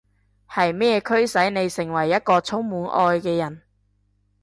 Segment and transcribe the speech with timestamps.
[0.49, 3.61] 係咩驅使你成為一個充滿愛嘅人？